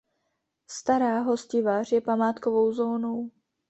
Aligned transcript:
Stará 0.69 1.19
Hostivař 1.21 1.91
je 1.91 2.01
památkovou 2.01 2.73
zónou. 2.73 3.31